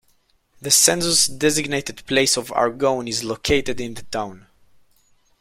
The 0.59 0.71
census-designated 0.71 2.07
place 2.07 2.35
of 2.35 2.51
Argonne 2.53 3.07
is 3.07 3.23
located 3.23 3.79
in 3.79 3.93
the 3.93 4.01
town. 4.01 4.47